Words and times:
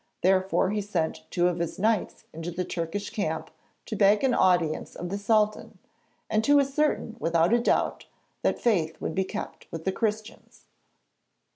Therefore 0.23 0.71
he 0.71 0.81
sent 0.81 1.27
two 1.29 1.47
of 1.47 1.59
his 1.59 1.77
Knights 1.77 2.23
into 2.33 2.49
the 2.49 2.65
Turkish 2.65 3.11
camp 3.11 3.51
to 3.85 3.95
beg 3.95 4.23
an 4.23 4.33
audience 4.33 4.95
of 4.95 5.09
the 5.09 5.17
Sultan 5.19 5.77
and 6.27 6.43
to 6.43 6.59
ascertain 6.59 7.17
without 7.19 7.53
a 7.53 7.59
doubt 7.59 8.07
that 8.41 8.57
faith 8.59 8.99
would 8.99 9.13
be 9.13 9.23
kept 9.23 9.67
with 9.69 9.85
the 9.85 9.91
Christians. 9.91 10.63